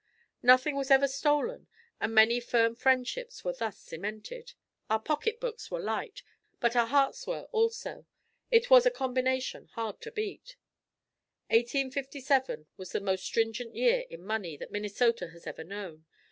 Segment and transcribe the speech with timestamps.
[0.41, 1.67] Nothing was ever stolen
[1.99, 4.53] and many firm friendships were thus cemented.
[4.89, 6.23] Our pocketbooks were light,
[6.59, 8.07] but our hearts were also.
[8.49, 10.55] It was a combination hard to beat.
[11.51, 16.07] 1857 was the most stringent year in money that Minnesota has ever known.